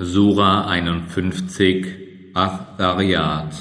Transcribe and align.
Sura 0.00 0.68
51 0.68 1.86
Athariat 2.32 3.52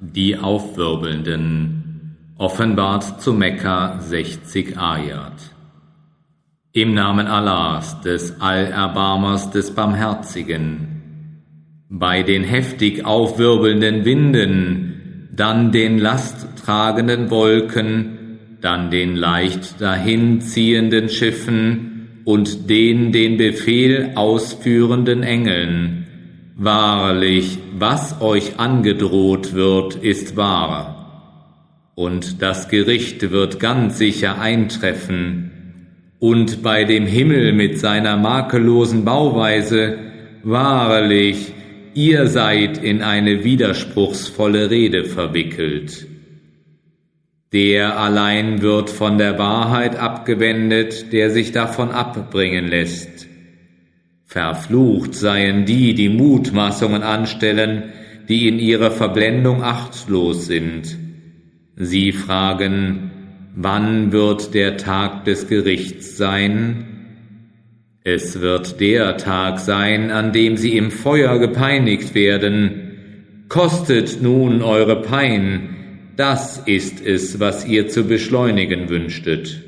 Die 0.00 0.36
Aufwirbelnden. 0.36 2.16
Offenbart 2.38 3.22
zu 3.22 3.32
Mekka 3.32 4.00
60 4.00 4.76
Ayat. 4.76 5.34
Im 6.72 6.92
Namen 6.92 7.28
Allahs, 7.28 8.00
des 8.00 8.40
Allerbarmers, 8.40 9.52
des 9.52 9.76
Barmherzigen. 9.76 11.84
Bei 11.88 12.24
den 12.24 12.42
heftig 12.42 13.04
aufwirbelnden 13.04 14.04
Winden, 14.04 15.28
dann 15.30 15.70
den 15.70 15.98
lasttragenden 15.98 17.30
Wolken, 17.30 18.58
dann 18.60 18.90
den 18.90 19.14
leicht 19.14 19.80
dahinziehenden 19.80 21.10
Schiffen, 21.10 21.85
und 22.26 22.68
den 22.68 23.12
den 23.12 23.36
Befehl 23.36 24.10
ausführenden 24.16 25.22
Engeln. 25.22 26.08
Wahrlich, 26.56 27.58
was 27.78 28.20
euch 28.20 28.58
angedroht 28.58 29.54
wird, 29.54 29.94
ist 29.94 30.36
wahr. 30.36 31.92
Und 31.94 32.42
das 32.42 32.68
Gericht 32.68 33.30
wird 33.30 33.60
ganz 33.60 33.98
sicher 33.98 34.40
eintreffen. 34.40 35.52
Und 36.18 36.64
bei 36.64 36.82
dem 36.82 37.06
Himmel 37.06 37.52
mit 37.52 37.78
seiner 37.78 38.16
makellosen 38.16 39.04
Bauweise, 39.04 39.96
wahrlich, 40.42 41.52
ihr 41.94 42.26
seid 42.26 42.82
in 42.82 43.02
eine 43.02 43.44
widerspruchsvolle 43.44 44.68
Rede 44.68 45.04
verwickelt. 45.04 46.08
Der 47.52 47.98
allein 47.98 48.60
wird 48.60 48.90
von 48.90 49.18
der 49.18 49.38
Wahrheit 49.38 49.96
abgewendet, 49.96 51.12
der 51.12 51.30
sich 51.30 51.52
davon 51.52 51.90
abbringen 51.90 52.66
lässt. 52.66 53.28
Verflucht 54.24 55.14
seien 55.14 55.64
die, 55.64 55.94
die 55.94 56.08
Mutmaßungen 56.08 57.02
anstellen, 57.02 57.84
die 58.28 58.48
in 58.48 58.58
ihrer 58.58 58.90
Verblendung 58.90 59.62
achtlos 59.62 60.46
sind. 60.46 60.98
Sie 61.76 62.12
fragen, 62.12 63.12
wann 63.54 64.10
wird 64.10 64.52
der 64.52 64.76
Tag 64.76 65.24
des 65.24 65.48
Gerichts 65.48 66.16
sein? 66.16 66.84
Es 68.02 68.40
wird 68.40 68.80
der 68.80 69.16
Tag 69.16 69.60
sein, 69.60 70.10
an 70.10 70.32
dem 70.32 70.56
sie 70.56 70.76
im 70.76 70.90
Feuer 70.90 71.38
gepeinigt 71.38 72.14
werden. 72.14 73.44
Kostet 73.48 74.22
nun 74.22 74.62
eure 74.62 75.02
Pein, 75.02 75.75
das 76.16 76.58
ist 76.64 77.04
es, 77.04 77.40
was 77.40 77.66
ihr 77.66 77.88
zu 77.88 78.04
beschleunigen 78.04 78.88
wünschtet. 78.88 79.62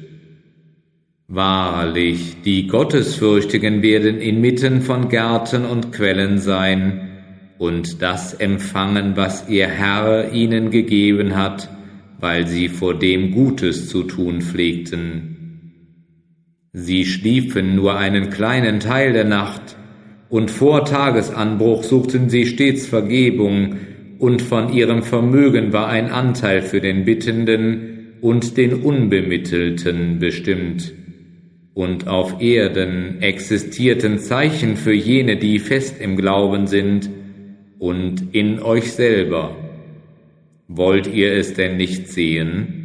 Wahrlich, 1.29 2.37
die 2.45 2.67
Gottesfürchtigen 2.67 3.83
werden 3.83 4.19
inmitten 4.19 4.81
von 4.81 5.11
Gärten 5.11 5.67
und 5.67 5.93
Quellen 5.93 6.39
sein 6.39 7.09
und 7.59 8.01
das 8.01 8.33
empfangen, 8.33 9.17
was 9.17 9.49
ihr 9.49 9.67
Herr 9.67 10.33
ihnen 10.33 10.71
gegeben 10.71 11.37
hat, 11.37 11.69
weil 12.19 12.47
sie 12.47 12.69
vor 12.69 12.99
dem 12.99 13.33
Gutes 13.33 13.89
zu 13.89 14.05
tun 14.05 14.41
pflegten. 14.41 15.37
Sie 16.73 17.05
schliefen 17.05 17.75
nur 17.75 17.99
einen 17.99 18.31
kleinen 18.31 18.81
Teil 18.81 19.13
der 19.13 19.25
Nacht, 19.25 19.77
und 20.31 20.51
vor 20.51 20.85
Tagesanbruch 20.85 21.83
suchten 21.85 22.29
sie 22.29 22.47
stets 22.47 22.87
Vergebung, 22.87 23.77
und 24.19 24.43
von 24.43 24.73
ihrem 24.73 25.03
Vermögen 25.03 25.73
war 25.73 25.89
ein 25.89 26.11
Anteil 26.11 26.63
für 26.63 26.81
den 26.81 27.05
Bittenden 27.05 28.17
und 28.21 28.57
den 28.57 28.83
Unbemittelten 28.83 30.19
bestimmt. 30.19 30.93
Und 31.75 32.09
auf 32.09 32.41
Erden 32.41 33.23
existierten 33.23 34.19
Zeichen 34.19 34.77
für 34.77 34.93
jene, 34.93 35.37
die 35.37 35.61
fest 35.61 36.01
im 36.01 36.17
Glauben 36.17 36.67
sind, 36.67 37.09
und 37.79 38.35
in 38.35 38.61
euch 38.61 38.93
selber. 38.93 39.55
Wollt 40.67 41.07
ihr 41.07 41.33
es 41.33 41.55
denn 41.55 41.77
nicht 41.77 42.09
sehen? 42.09 42.79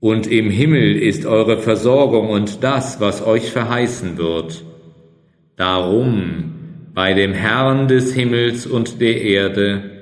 Und 0.00 0.26
im 0.26 0.50
Himmel 0.50 0.96
ist 0.96 1.26
eure 1.26 1.58
Versorgung 1.58 2.30
und 2.30 2.64
das, 2.64 3.00
was 3.00 3.26
euch 3.26 3.50
verheißen 3.50 4.16
wird. 4.16 4.64
Darum, 5.56 6.54
bei 6.94 7.12
dem 7.12 7.34
Herrn 7.34 7.88
des 7.88 8.14
Himmels 8.14 8.66
und 8.66 9.00
der 9.00 9.20
Erde, 9.20 9.95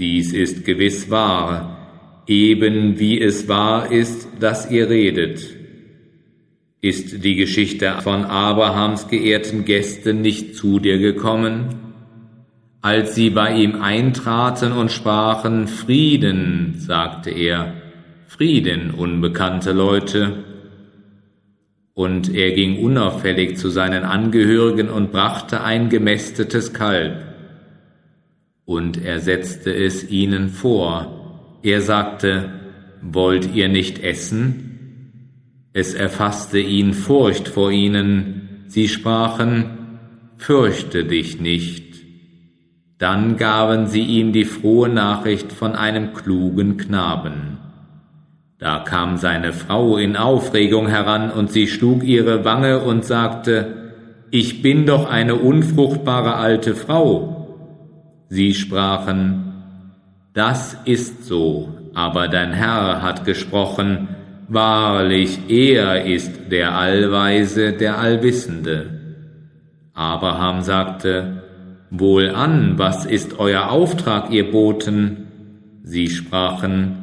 dies 0.00 0.32
ist 0.32 0.64
gewiss 0.64 1.10
wahr, 1.10 2.24
eben 2.26 2.98
wie 2.98 3.20
es 3.20 3.48
wahr 3.48 3.92
ist, 3.92 4.28
dass 4.40 4.70
ihr 4.70 4.88
redet. 4.88 5.46
Ist 6.80 7.22
die 7.22 7.36
Geschichte 7.36 7.96
von 8.00 8.24
Abrahams 8.24 9.08
geehrten 9.08 9.66
Gästen 9.66 10.22
nicht 10.22 10.56
zu 10.56 10.78
dir 10.78 10.98
gekommen? 10.98 11.92
Als 12.80 13.14
sie 13.14 13.28
bei 13.28 13.54
ihm 13.54 13.82
eintraten 13.82 14.72
und 14.72 14.90
sprachen 14.90 15.68
Frieden, 15.68 16.76
sagte 16.78 17.30
er, 17.30 17.74
Frieden, 18.26 18.92
unbekannte 18.92 19.72
Leute. 19.72 20.44
Und 21.92 22.34
er 22.34 22.52
ging 22.52 22.82
unauffällig 22.82 23.58
zu 23.58 23.68
seinen 23.68 24.04
Angehörigen 24.04 24.88
und 24.88 25.12
brachte 25.12 25.62
ein 25.62 25.90
gemästetes 25.90 26.72
Kalb 26.72 27.29
und 28.70 29.04
er 29.04 29.18
setzte 29.18 29.74
es 29.74 30.08
ihnen 30.12 30.48
vor. 30.48 31.58
Er 31.64 31.80
sagte, 31.80 32.50
Wollt 33.02 33.52
ihr 33.52 33.68
nicht 33.68 33.98
essen? 33.98 35.64
Es 35.72 35.92
erfasste 35.92 36.60
ihn 36.60 36.92
Furcht 36.94 37.48
vor 37.48 37.72
ihnen. 37.72 38.66
Sie 38.68 38.86
sprachen, 38.86 39.98
Fürchte 40.36 41.04
dich 41.04 41.40
nicht. 41.40 41.96
Dann 42.98 43.36
gaben 43.36 43.88
sie 43.88 44.02
ihm 44.02 44.32
die 44.32 44.44
frohe 44.44 44.88
Nachricht 44.88 45.50
von 45.50 45.74
einem 45.74 46.12
klugen 46.12 46.76
Knaben. 46.76 47.58
Da 48.60 48.78
kam 48.78 49.16
seine 49.16 49.52
Frau 49.52 49.96
in 49.96 50.14
Aufregung 50.16 50.86
heran 50.86 51.32
und 51.32 51.50
sie 51.50 51.66
schlug 51.66 52.04
ihre 52.04 52.44
Wange 52.44 52.78
und 52.78 53.04
sagte, 53.04 53.94
Ich 54.30 54.62
bin 54.62 54.86
doch 54.86 55.10
eine 55.10 55.34
unfruchtbare 55.34 56.36
alte 56.36 56.76
Frau 56.76 57.39
Sie 58.32 58.54
sprachen, 58.54 59.52
das 60.34 60.76
ist 60.84 61.24
so, 61.24 61.68
aber 61.94 62.28
dein 62.28 62.52
Herr 62.52 63.02
hat 63.02 63.24
gesprochen, 63.24 64.06
wahrlich, 64.46 65.40
er 65.48 66.04
ist 66.04 66.48
der 66.48 66.76
Allweise, 66.76 67.72
der 67.72 67.98
Allwissende. 67.98 69.00
Abraham 69.94 70.62
sagte, 70.62 71.42
Wohlan, 71.90 72.78
was 72.78 73.04
ist 73.04 73.40
euer 73.40 73.68
Auftrag, 73.68 74.30
ihr 74.30 74.52
Boten? 74.52 75.26
Sie 75.82 76.08
sprachen, 76.08 76.98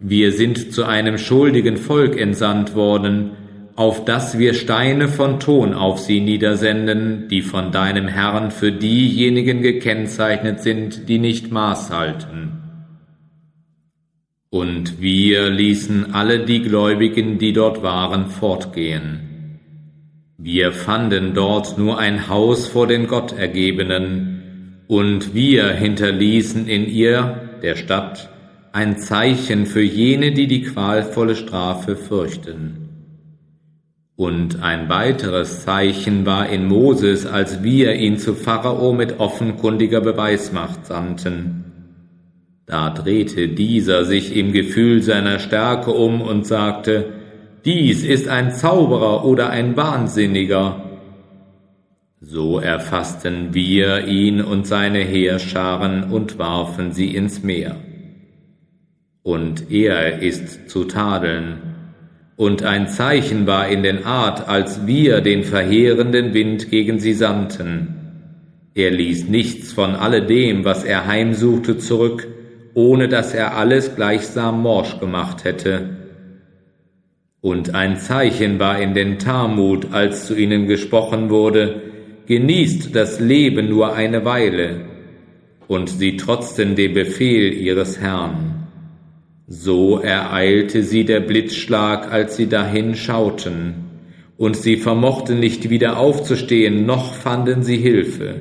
wir 0.00 0.32
sind 0.32 0.72
zu 0.72 0.82
einem 0.82 1.18
schuldigen 1.18 1.76
Volk 1.76 2.18
entsandt 2.20 2.74
worden, 2.74 3.30
auf 3.76 4.04
dass 4.04 4.38
wir 4.38 4.54
Steine 4.54 5.08
von 5.08 5.40
Ton 5.40 5.74
auf 5.74 5.98
sie 5.98 6.20
niedersenden, 6.20 7.28
die 7.28 7.42
von 7.42 7.72
deinem 7.72 8.06
Herrn 8.06 8.50
für 8.50 8.70
diejenigen 8.70 9.62
gekennzeichnet 9.62 10.60
sind, 10.60 11.08
die 11.08 11.18
nicht 11.18 11.50
Maß 11.50 11.90
halten. 11.90 12.60
Und 14.50 15.00
wir 15.00 15.50
ließen 15.50 16.14
alle 16.14 16.44
die 16.44 16.62
Gläubigen, 16.62 17.38
die 17.38 17.52
dort 17.52 17.82
waren, 17.82 18.28
fortgehen. 18.28 19.58
Wir 20.38 20.70
fanden 20.70 21.34
dort 21.34 21.76
nur 21.76 21.98
ein 21.98 22.28
Haus 22.28 22.68
vor 22.68 22.86
den 22.86 23.08
Gottergebenen, 23.08 24.30
und 24.86 25.34
wir 25.34 25.72
hinterließen 25.72 26.68
in 26.68 26.86
ihr, 26.86 27.58
der 27.62 27.74
Stadt, 27.74 28.30
ein 28.72 28.98
Zeichen 28.98 29.66
für 29.66 29.82
jene, 29.82 30.32
die 30.32 30.46
die 30.46 30.62
qualvolle 30.62 31.36
Strafe 31.36 31.96
fürchten. 31.96 32.83
Und 34.16 34.62
ein 34.62 34.88
weiteres 34.88 35.64
Zeichen 35.64 36.24
war 36.24 36.48
in 36.48 36.66
Moses, 36.66 37.26
als 37.26 37.64
wir 37.64 37.94
ihn 37.94 38.16
zu 38.18 38.34
Pharao 38.34 38.92
mit 38.92 39.18
offenkundiger 39.18 40.00
Beweismacht 40.00 40.86
sandten. 40.86 41.64
Da 42.66 42.90
drehte 42.90 43.48
dieser 43.48 44.04
sich 44.04 44.36
im 44.36 44.52
Gefühl 44.52 45.02
seiner 45.02 45.40
Stärke 45.40 45.90
um 45.90 46.22
und 46.22 46.46
sagte, 46.46 47.12
dies 47.64 48.04
ist 48.04 48.28
ein 48.28 48.52
Zauberer 48.52 49.24
oder 49.24 49.50
ein 49.50 49.76
Wahnsinniger. 49.76 50.84
So 52.20 52.58
erfassten 52.60 53.52
wir 53.52 54.06
ihn 54.06 54.40
und 54.40 54.66
seine 54.66 55.00
Heerscharen 55.00 56.04
und 56.04 56.38
warfen 56.38 56.92
sie 56.92 57.14
ins 57.14 57.42
Meer. 57.42 57.76
Und 59.22 59.70
er 59.70 60.22
ist 60.22 60.70
zu 60.70 60.84
tadeln, 60.84 61.73
und 62.36 62.64
ein 62.64 62.88
Zeichen 62.88 63.46
war 63.46 63.68
in 63.68 63.82
den 63.82 64.04
Art, 64.04 64.48
als 64.48 64.86
wir 64.86 65.20
den 65.20 65.44
verheerenden 65.44 66.34
Wind 66.34 66.70
gegen 66.70 66.98
sie 66.98 67.12
sandten. 67.12 67.94
Er 68.74 68.90
ließ 68.90 69.28
nichts 69.28 69.72
von 69.72 69.94
alledem, 69.94 70.64
was 70.64 70.82
er 70.82 71.06
heimsuchte, 71.06 71.78
zurück, 71.78 72.26
ohne 72.74 73.08
dass 73.08 73.32
er 73.32 73.56
alles 73.56 73.94
gleichsam 73.94 74.62
morsch 74.62 74.98
gemacht 74.98 75.44
hätte. 75.44 75.90
Und 77.40 77.74
ein 77.74 77.98
Zeichen 77.98 78.58
war 78.58 78.80
in 78.80 78.94
den 78.94 79.18
Talmud, 79.20 79.92
als 79.92 80.26
zu 80.26 80.34
ihnen 80.34 80.66
gesprochen 80.66 81.30
wurde, 81.30 81.82
genießt 82.26 82.96
das 82.96 83.20
Leben 83.20 83.68
nur 83.68 83.94
eine 83.94 84.24
Weile, 84.24 84.86
und 85.68 85.88
sie 85.88 86.16
trotzten 86.16 86.74
dem 86.74 86.94
Befehl 86.94 87.52
ihres 87.52 88.00
Herrn. 88.00 88.53
So 89.46 89.98
ereilte 89.98 90.82
sie 90.82 91.04
der 91.04 91.20
Blitzschlag, 91.20 92.10
als 92.10 92.36
sie 92.36 92.48
dahin 92.48 92.94
schauten, 92.94 93.74
und 94.38 94.56
sie 94.56 94.76
vermochten 94.76 95.38
nicht 95.38 95.68
wieder 95.68 95.98
aufzustehen, 95.98 96.86
noch 96.86 97.14
fanden 97.14 97.62
sie 97.62 97.76
Hilfe. 97.76 98.40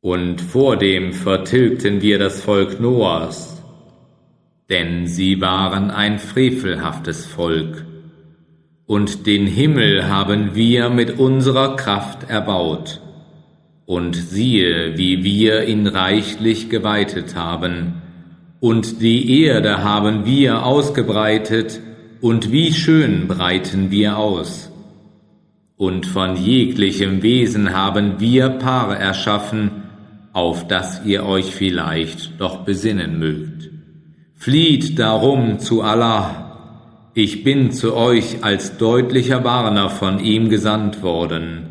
Und 0.00 0.40
vordem 0.40 1.12
vertilgten 1.12 2.00
wir 2.00 2.18
das 2.18 2.40
Volk 2.40 2.80
Noahs, 2.80 3.62
denn 4.70 5.06
sie 5.06 5.40
waren 5.40 5.90
ein 5.90 6.18
frevelhaftes 6.18 7.26
Volk, 7.26 7.84
und 8.86 9.26
den 9.26 9.46
Himmel 9.46 10.08
haben 10.08 10.54
wir 10.54 10.88
mit 10.88 11.18
unserer 11.18 11.76
Kraft 11.76 12.30
erbaut, 12.30 13.02
und 13.84 14.16
siehe, 14.16 14.96
wie 14.96 15.22
wir 15.22 15.64
ihn 15.66 15.86
reichlich 15.86 16.70
geweitet 16.70 17.36
haben, 17.36 18.02
und 18.60 19.02
die 19.02 19.42
Erde 19.42 19.82
haben 19.82 20.24
wir 20.24 20.64
ausgebreitet, 20.64 21.80
und 22.22 22.50
wie 22.50 22.72
schön 22.72 23.28
breiten 23.28 23.90
wir 23.90 24.16
aus. 24.16 24.70
Und 25.76 26.06
von 26.06 26.36
jeglichem 26.36 27.22
Wesen 27.22 27.74
haben 27.74 28.18
wir 28.18 28.48
Paare 28.48 28.96
erschaffen, 28.96 29.70
auf 30.32 30.66
das 30.66 31.04
ihr 31.04 31.26
euch 31.26 31.54
vielleicht 31.54 32.40
doch 32.40 32.64
besinnen 32.64 33.18
mögt. 33.18 33.70
Flieht 34.34 34.98
darum 34.98 35.58
zu 35.58 35.82
Allah. 35.82 37.10
Ich 37.12 37.44
bin 37.44 37.70
zu 37.70 37.94
euch 37.94 38.42
als 38.42 38.78
deutlicher 38.78 39.44
Warner 39.44 39.90
von 39.90 40.18
ihm 40.18 40.48
gesandt 40.48 41.02
worden. 41.02 41.68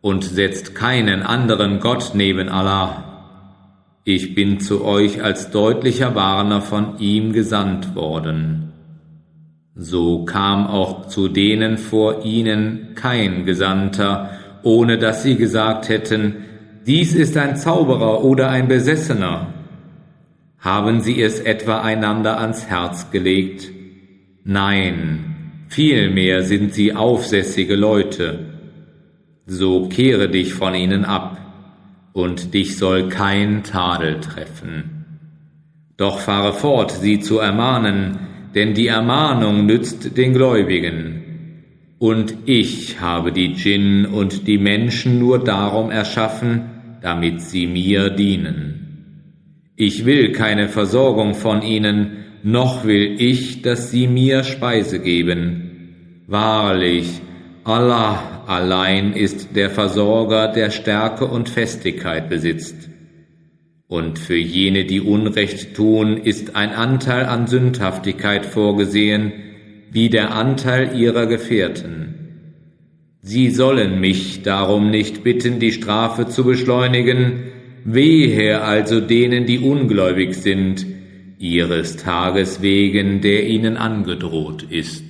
Und 0.00 0.24
setzt 0.24 0.74
keinen 0.74 1.22
anderen 1.22 1.78
Gott 1.78 2.12
neben 2.14 2.48
Allah 2.48 3.09
ich 4.04 4.34
bin 4.34 4.60
zu 4.60 4.84
euch 4.84 5.22
als 5.22 5.50
deutlicher 5.50 6.14
Warner 6.14 6.62
von 6.62 6.98
ihm 6.98 7.32
gesandt 7.32 7.94
worden. 7.94 8.72
So 9.74 10.24
kam 10.24 10.66
auch 10.66 11.06
zu 11.06 11.28
denen 11.28 11.76
vor 11.76 12.24
ihnen 12.24 12.94
kein 12.94 13.44
Gesandter, 13.44 14.30
ohne 14.62 14.98
dass 14.98 15.22
sie 15.22 15.36
gesagt 15.36 15.88
hätten, 15.88 16.36
dies 16.86 17.14
ist 17.14 17.36
ein 17.36 17.56
Zauberer 17.56 18.24
oder 18.24 18.48
ein 18.50 18.68
Besessener. 18.68 19.52
Haben 20.58 21.00
sie 21.00 21.22
es 21.22 21.40
etwa 21.40 21.80
einander 21.80 22.38
ans 22.38 22.66
Herz 22.66 23.10
gelegt? 23.10 23.70
Nein, 24.44 25.64
vielmehr 25.68 26.42
sind 26.42 26.74
sie 26.74 26.94
aufsässige 26.94 27.76
Leute. 27.76 28.46
So 29.46 29.88
kehre 29.88 30.28
dich 30.28 30.54
von 30.54 30.74
ihnen 30.74 31.04
ab 31.04 31.49
und 32.12 32.54
dich 32.54 32.76
soll 32.76 33.08
kein 33.08 33.62
Tadel 33.62 34.20
treffen. 34.20 35.04
Doch 35.96 36.18
fahre 36.18 36.52
fort, 36.52 36.90
sie 36.92 37.20
zu 37.20 37.38
ermahnen, 37.38 38.18
denn 38.54 38.74
die 38.74 38.86
Ermahnung 38.86 39.66
nützt 39.66 40.16
den 40.16 40.32
Gläubigen. 40.32 41.22
Und 41.98 42.34
ich 42.46 43.00
habe 43.00 43.32
die 43.32 43.52
Djinn 43.52 44.06
und 44.06 44.46
die 44.46 44.58
Menschen 44.58 45.18
nur 45.18 45.38
darum 45.38 45.90
erschaffen, 45.90 46.62
damit 47.02 47.42
sie 47.42 47.66
mir 47.66 48.10
dienen. 48.10 48.80
Ich 49.76 50.06
will 50.06 50.32
keine 50.32 50.68
Versorgung 50.68 51.34
von 51.34 51.62
ihnen, 51.62 52.24
noch 52.42 52.84
will 52.84 53.16
ich, 53.18 53.62
dass 53.62 53.90
sie 53.90 54.06
mir 54.06 54.44
Speise 54.44 55.00
geben. 55.00 56.24
Wahrlich, 56.26 57.20
Allah 57.64 58.29
allein 58.50 59.12
ist 59.12 59.54
der 59.54 59.70
Versorger, 59.70 60.48
der 60.48 60.70
Stärke 60.70 61.24
und 61.26 61.48
Festigkeit 61.48 62.28
besitzt. 62.28 62.90
Und 63.86 64.18
für 64.18 64.36
jene, 64.36 64.84
die 64.84 65.00
Unrecht 65.00 65.74
tun, 65.74 66.16
ist 66.16 66.56
ein 66.56 66.70
Anteil 66.70 67.26
an 67.26 67.46
Sündhaftigkeit 67.46 68.44
vorgesehen, 68.44 69.32
wie 69.92 70.10
der 70.10 70.34
Anteil 70.34 70.98
ihrer 70.98 71.26
Gefährten. 71.26 72.10
Sie 73.22 73.50
sollen 73.50 74.00
mich 74.00 74.42
darum 74.42 74.90
nicht 74.90 75.22
bitten, 75.22 75.60
die 75.60 75.72
Strafe 75.72 76.26
zu 76.26 76.44
beschleunigen, 76.44 77.44
wehe 77.84 78.62
also 78.62 79.00
denen, 79.00 79.46
die 79.46 79.60
ungläubig 79.60 80.34
sind, 80.34 80.86
ihres 81.38 81.96
Tages 81.96 82.62
wegen, 82.62 83.20
der 83.20 83.46
ihnen 83.46 83.76
angedroht 83.76 84.64
ist. 84.70 85.09